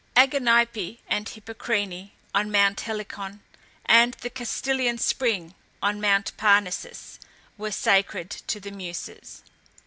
[0.17, 3.41] Aganippe and Hippocrene on Mount Helicon,
[3.85, 7.19] and the Castalian spring on Mount Parnassus,
[7.55, 9.43] were sacred to the Muses.